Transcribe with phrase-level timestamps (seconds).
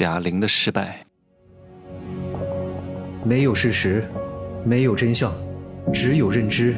[0.00, 1.04] 贾玲的失败。
[3.22, 4.08] 没有事实，
[4.64, 5.30] 没有真相，
[5.92, 6.74] 只有认知，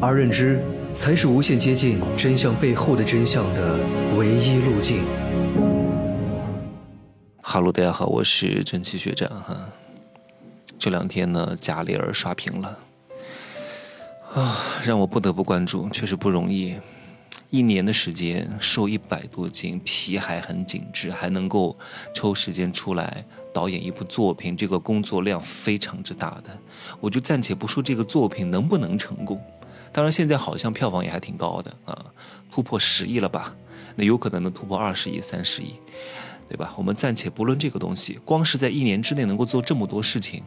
[0.00, 0.62] 而认知
[0.94, 3.80] 才是无限接近真相背后的真相的
[4.16, 5.02] 唯一路径。
[7.42, 9.56] 哈喽，大家好，我是蒸汽学长哈。
[10.78, 12.78] 这两天呢，贾玲儿刷屏了，
[14.34, 16.76] 啊，让我不得不关注，确实不容易。
[17.52, 21.76] 一年的时间瘦一百多斤，皮还很紧致，还能够
[22.14, 26.58] 抽时间出来导演一部作品，这个工作量非常之大的。
[26.98, 29.38] 我就暂且不说这个作品能不能成功，
[29.92, 32.06] 当然现在好像票房也还挺高的啊，
[32.50, 33.54] 突破十亿了吧？
[33.96, 35.74] 那有可能能突破二十亿、三十亿，
[36.48, 36.72] 对吧？
[36.78, 40.42] 我们暂且不论这个东西，光是在一年之内能够做这么多事情，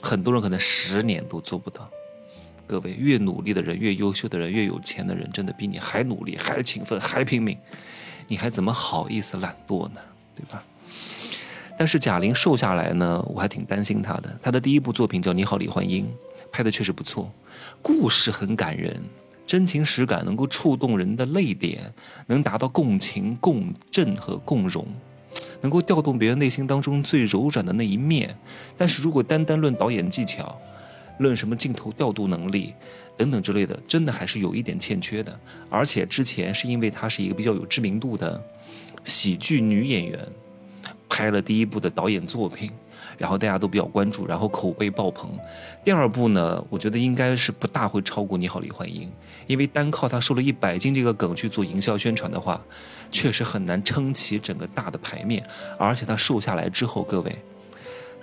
[0.00, 1.88] 很多人可能十年都做不到。
[2.66, 7.56] 各位，越努力的人，越优秀的人，越有钱的人，真的比你还努力，还勤奋，还拼命，
[8.26, 10.00] 你还怎么好意思懒惰呢？
[10.34, 10.62] 对吧？
[11.76, 14.38] 但是贾玲瘦下来呢，我还挺担心她的。
[14.42, 16.04] 她的第一部作品叫《你好，李焕英》，
[16.50, 17.30] 拍的确实不错，
[17.82, 19.02] 故事很感人，
[19.46, 21.92] 真情实感，能够触动人的泪点，
[22.26, 24.86] 能达到共情、共振和共融，
[25.60, 28.36] 能够调动别人内心当中最柔软的那一面。
[28.76, 30.56] 但是如果单单论导演技巧，
[31.18, 32.74] 论什么镜头调度能力
[33.16, 35.38] 等等之类的，真的还是有一点欠缺的。
[35.70, 38.42] 而且之前是因为她是一个比较有知名度的
[39.04, 40.18] 喜剧女演员，
[41.08, 42.70] 拍了第一部的导演作品，
[43.16, 45.30] 然后大家都比较关注，然后口碑爆棚。
[45.84, 49.08] 第二部呢，我觉得应该是不大会超过《你好，李焕英》，
[49.46, 52.60] 因为单靠她瘦了一百斤这个梗去做营销宣传的话，
[53.12, 55.44] 确实很难撑起整个大的牌面。
[55.78, 57.36] 而且她瘦下来之后，各位，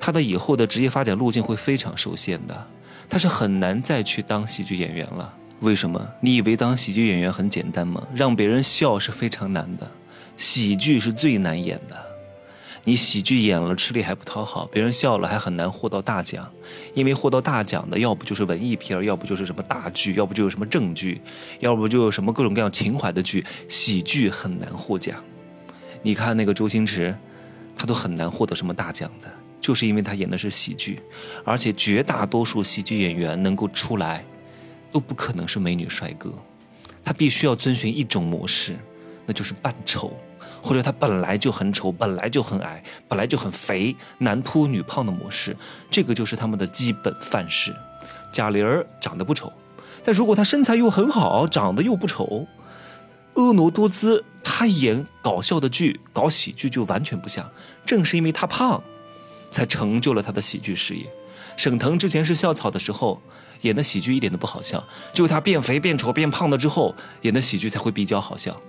[0.01, 2.67] 他的以后的职业发展路径会非常受限的。
[3.07, 5.33] 他是很难再去当喜剧演员了。
[5.59, 6.05] 为什么？
[6.21, 8.01] 你以为当喜剧演员很简单吗？
[8.15, 9.89] 让别人笑是非常难的，
[10.35, 11.95] 喜剧是最难演的。
[12.83, 16.51] 你喜剧演了吃力还不讨好，别人笑了还很难获到大奖。
[16.95, 21.21] 因为获到大奖的，要不就是文艺片，要不就是什么大剧，要不就有什么正剧，
[21.59, 23.45] 要不就有什么各种各样情怀的剧。
[23.67, 25.23] 喜剧很难获奖。
[26.01, 27.15] 你看那个周星驰，
[27.75, 29.31] 他都很难获得什么大奖的。
[29.61, 30.99] 就是因为他演的是喜剧，
[31.45, 34.25] 而且绝大多数喜剧演员能够出来，
[34.91, 36.33] 都不可能是美女帅哥，
[37.03, 38.75] 他必须要遵循一种模式，
[39.27, 40.17] 那就是扮丑，
[40.61, 45.55] 或者他本来就很丑，本来就很矮，本来就很肥，男秃女胖的模式，
[45.91, 47.73] 这个就是他们的基本范式。
[48.33, 49.53] 贾玲儿长得不丑，
[50.03, 52.47] 但如果她身材又很好，长得又不丑，
[53.35, 57.47] 婀娜多姿，她演搞笑的剧、搞喜剧就完全不像。
[57.85, 58.81] 正是因为她胖。
[59.51, 61.05] 才成就了他的喜剧事业。
[61.57, 63.21] 沈腾之前是校草的时候
[63.61, 68.59] 演的喜剧一点都不好笑，只有他变肥、变丑、变胖了之后演的喜剧才会比较好笑。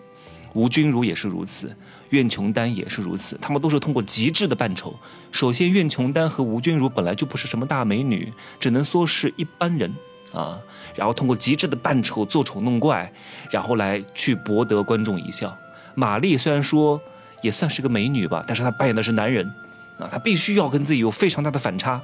[0.55, 1.75] 吴君如也是如此，
[2.11, 4.95] 苑琼丹也是如此，他们都是通过极致的扮丑。
[5.31, 9.91] 首先，苑琼丹和吴君如本来就不是什么大美女，只能说是一般人
[10.35, 10.61] 啊。
[10.95, 13.11] 然后通过极致的扮丑、做丑弄怪，
[13.51, 15.57] 然后来去博得观众一笑。
[15.95, 17.01] 马丽虽然说
[17.41, 19.51] 也算是个美女吧，但是她扮演的是男人。
[20.03, 22.03] 啊，他必须要跟自己有非常大的反差，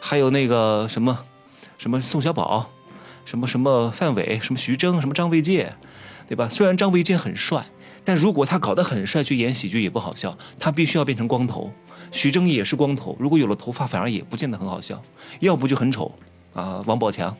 [0.00, 1.16] 还有那个什么，
[1.78, 2.68] 什么宋小宝，
[3.24, 5.76] 什么什么范伟，什么徐峥，什么张卫健，
[6.26, 6.48] 对吧？
[6.50, 7.66] 虽然张卫健很帅，
[8.02, 11.72] 但如果他搞得很帅去演喜剧也不好笑，他必须要变成光头。
[12.10, 15.00] 徐峥也是光头，如果有了头发反而也不见得很好笑，
[15.38, 16.10] 要不就很丑
[16.52, 17.36] 啊，王宝强，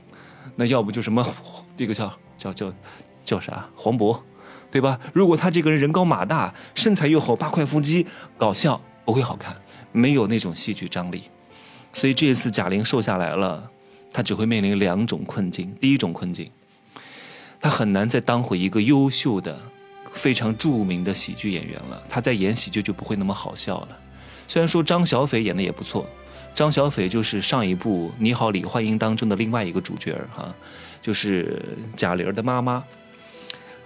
[0.54, 1.26] 那要不就什么
[1.76, 2.72] 这个叫叫叫
[3.24, 4.20] 叫啥黄渤，
[4.70, 5.00] 对吧？
[5.12, 8.06] 如果他这个人人高马大，身材又好，八块腹肌，
[8.38, 8.80] 搞笑。
[9.06, 9.54] 不会好看，
[9.96, 11.22] 没有那种戏剧张力，
[11.92, 13.70] 所以这一次贾玲瘦下来了，
[14.12, 15.72] 她只会面临两种困境。
[15.80, 16.50] 第一种困境，
[17.60, 19.56] 她很难再当回一个优秀的、
[20.10, 22.02] 非常著名的喜剧演员了。
[22.08, 23.88] 她在演喜剧就不会那么好笑了。
[24.48, 26.04] 虽然说张小斐演的也不错，
[26.52, 30.52] 张小斐就是上一部《你好，李焕英》当中的另外一个主角儿哈，
[31.00, 31.62] 就是
[31.96, 32.82] 贾玲的妈妈。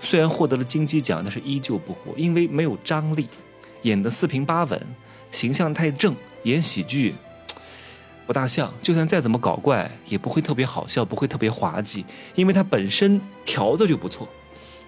[0.00, 3.28] 虽然获得了金鸡奖，但是依旧不火，因为没有张力，
[3.82, 4.80] 演的四平八稳。
[5.30, 6.14] 形象太正，
[6.44, 7.14] 演喜剧
[8.26, 8.72] 不大像。
[8.82, 12.04] 就算再怎么搞怪，也不会特别好笑，不会特别滑稽，
[12.34, 14.28] 因为他本身调的就不错，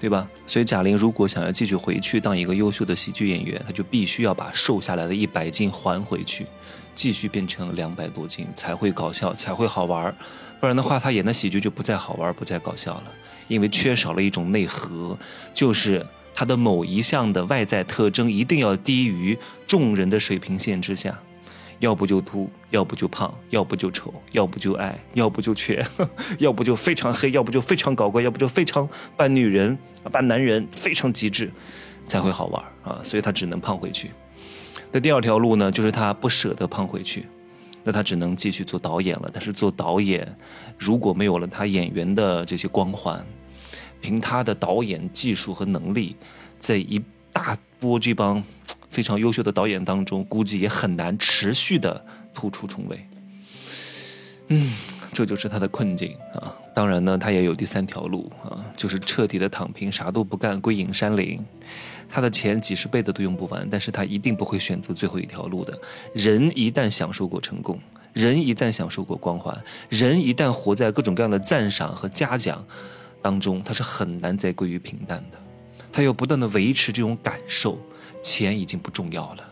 [0.00, 0.28] 对吧？
[0.46, 6.46] 所以贾玲如果想要继续回去当一个优秀的喜剧演员，她就必须要把瘦下来的一百斤还回去，
[6.94, 10.14] 继续变成两百多斤才会搞笑，才会好玩
[10.58, 13.04] 不然的话，她演的喜剧就不再好玩，不再搞笑了，
[13.48, 15.16] 因为缺少了一种内核，
[15.52, 16.06] 就是。
[16.40, 21.20] 他的某一项的外在特征一定要低于众人的水平线之下，
[21.80, 25.86] 要不就秃，要不就胖，要不就丑，要不就矮，要不就瘸，
[26.40, 28.88] 要不就非常黑，要不就非常搞怪，要不就非常
[29.18, 29.76] 扮女人、
[30.10, 31.50] 扮男人，非常极致，
[32.06, 32.98] 才会好玩啊！
[33.04, 34.10] 所以他只能胖回去。
[34.90, 37.26] 那第二条路呢，就是他不舍得胖回去，
[37.84, 39.28] 那他只能继续做导演了。
[39.30, 40.26] 但是做导演，
[40.78, 43.22] 如果没有了他演员的这些光环，
[44.00, 46.16] 凭他的导演技术和能力，
[46.58, 47.00] 在一
[47.32, 48.42] 大波这帮
[48.90, 52.04] 非常优秀的导演当中，估计也很难持续的
[52.34, 53.06] 突出重围。
[54.48, 54.72] 嗯，
[55.12, 56.56] 这就是他的困境啊。
[56.74, 61.40] 当然呢，他也有第三条路啊，就是彻底的躺平，啥都不干，归隐山林。
[62.08, 65.78] 他的钱几十辈子都用不完，但是他一定不会选择最后一条路的。
[66.12, 67.78] 人一旦享受过成功，
[68.12, 69.56] 人一旦享受过光环，
[69.88, 72.64] 人一旦活在各种各样的赞赏和嘉奖
[73.22, 75.38] 当中，他是很难再归于平淡的。
[75.92, 77.78] 他要不断的维持这种感受，
[78.22, 79.44] 钱已经不重要了，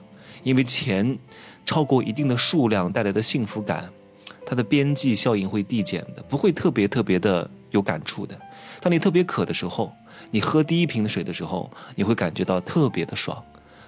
[0.43, 1.19] 因为钱
[1.65, 3.89] 超过一定的数量带来的幸福感。
[4.47, 8.35] 它的边际效应会递减的，不会特别特别的有感触的。
[8.81, 9.93] 当你特别渴的时候，
[10.31, 13.37] 你喝第一瓶的水的时候，你会感觉到特别的爽；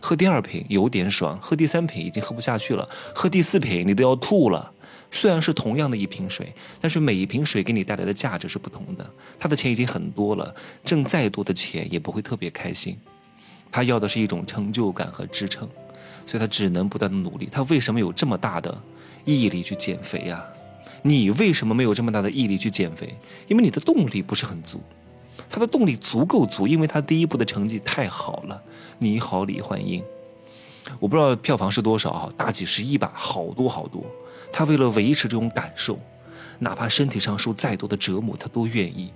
[0.03, 4.71] 喝第二瓶有点爽，喝第三瓶已经喝不下去了，喝第四瓶你都要吐了。
[5.11, 9.11] 虽然是同样的一瓶水，但是每一瓶水给你带来的价值是不同的。
[9.39, 10.55] 他的钱已经很多了，
[10.85, 12.97] 挣再多的钱也不会特别开心。
[13.73, 15.69] 他要的是一种成就感和支撑，
[16.27, 17.49] 所以他只能不断的努力。
[17.51, 18.77] 他为什么有这么大的？
[19.25, 20.45] 毅力去减肥呀？
[21.03, 23.15] 你为什么没有这么大的毅力去减肥？
[23.49, 24.81] 因为你的动力不是很足。
[25.49, 28.62] 他的动力足够足，因为他第一步的成绩太好了，
[28.99, 30.01] 《你好，李焕英》。
[30.99, 34.05] 我不知道票房是多少哈，大几十亿吧，好多好多。
[34.53, 35.99] 他为了维持这种感受，
[36.59, 39.12] 哪怕身体上受再多的折磨，他都愿意。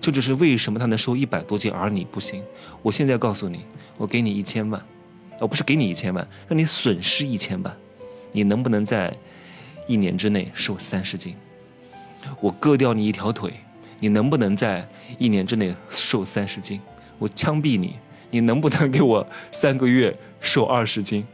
[0.00, 2.42] 这就是为什么他能收一百多斤，而你不行。
[2.82, 3.64] 我现在告诉你，
[3.96, 4.84] 我给你一千万，
[5.40, 7.76] 而不是给你一千万，让你损失一千万。
[8.32, 9.16] 你能不能在
[9.86, 11.34] 一年之内瘦三十斤？
[12.40, 13.54] 我割掉你一条腿，
[14.00, 14.86] 你能不能在
[15.18, 16.80] 一年之内瘦三十斤？
[17.18, 17.96] 我枪毙你，
[18.30, 21.24] 你能不能给我三个月瘦二十斤？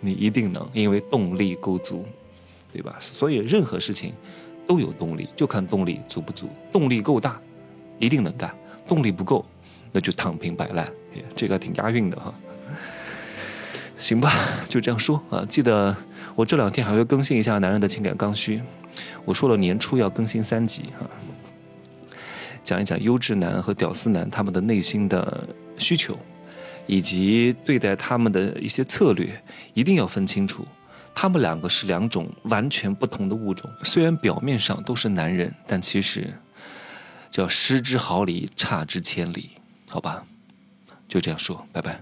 [0.00, 2.06] 你一定能，因为动力够足，
[2.72, 2.96] 对吧？
[3.00, 4.14] 所以任何事情
[4.66, 6.48] 都有动力，就看动力足不足。
[6.72, 7.40] 动力够大，
[7.98, 8.50] 一定能干；
[8.86, 9.44] 动力不够，
[9.92, 10.90] 那就躺平摆烂。
[11.36, 12.32] 这个挺押韵的哈。
[13.98, 14.32] 行吧，
[14.68, 15.44] 就这样说啊！
[15.46, 15.94] 记得
[16.34, 18.56] 我这两天还会更新一下《男人的情感刚需》，
[19.26, 21.06] 我说了年初要更新三集哈，
[22.64, 26.16] 讲一讲优质男和屌丝男他们的内心的需求，
[26.90, 29.40] 以及对待他们的一些策略，
[29.74, 30.66] 一定要分清楚，
[31.14, 33.70] 他们两个是两种完全不同的物种。
[33.84, 36.34] 虽然表面上都是男人，但其实
[37.30, 39.50] 叫失之毫厘，差之千里，
[39.88, 40.24] 好吧？
[41.06, 42.00] 就这样说，拜拜。